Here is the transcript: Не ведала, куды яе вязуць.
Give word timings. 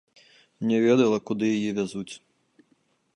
Не 0.69 0.79
ведала, 0.85 1.19
куды 1.29 1.51
яе 1.59 1.71
вязуць. 1.81 2.09